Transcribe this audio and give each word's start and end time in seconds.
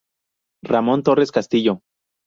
Ramón 0.63 1.03
Torres 1.03 1.31
Castillo. 1.31 1.83